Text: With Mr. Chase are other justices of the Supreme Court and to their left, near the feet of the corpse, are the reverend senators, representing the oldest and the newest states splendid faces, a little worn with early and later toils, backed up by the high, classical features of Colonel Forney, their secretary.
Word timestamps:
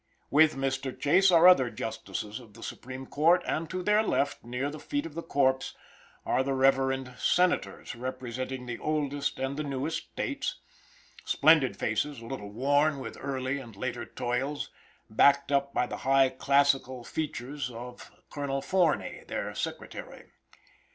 With 0.31 0.55
Mr. 0.55 0.99
Chase 0.99 1.29
are 1.29 1.47
other 1.47 1.69
justices 1.69 2.39
of 2.39 2.55
the 2.55 2.63
Supreme 2.63 3.05
Court 3.05 3.43
and 3.45 3.69
to 3.69 3.83
their 3.83 4.01
left, 4.01 4.43
near 4.43 4.71
the 4.71 4.79
feet 4.79 5.05
of 5.05 5.13
the 5.13 5.21
corpse, 5.21 5.75
are 6.25 6.41
the 6.41 6.55
reverend 6.55 7.13
senators, 7.19 7.95
representing 7.95 8.65
the 8.65 8.79
oldest 8.79 9.37
and 9.37 9.57
the 9.57 9.63
newest 9.63 10.09
states 10.13 10.55
splendid 11.23 11.77
faces, 11.77 12.19
a 12.19 12.25
little 12.25 12.49
worn 12.49 12.97
with 12.97 13.15
early 13.21 13.59
and 13.59 13.75
later 13.75 14.03
toils, 14.07 14.71
backed 15.07 15.51
up 15.51 15.71
by 15.71 15.85
the 15.85 15.97
high, 15.97 16.29
classical 16.29 17.03
features 17.03 17.69
of 17.69 18.09
Colonel 18.31 18.63
Forney, 18.63 19.23
their 19.27 19.53
secretary. 19.53 20.31